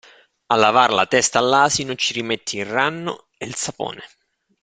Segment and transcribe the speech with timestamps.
[0.53, 4.01] A lavar la testa all'asino ci rimetti il ranno e il sapone.